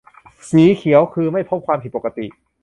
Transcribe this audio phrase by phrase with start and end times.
[0.49, 2.25] -สีเขียวคือ ไม่พบความผิดปกติ